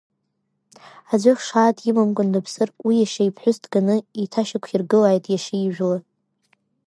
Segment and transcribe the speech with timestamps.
[1.13, 5.97] Аӡәы хшаа димамкәан дыԥсыр, уи иашьа иԥҳәыс дганы иеиҭашьақәиргылааит иашьа ижәла.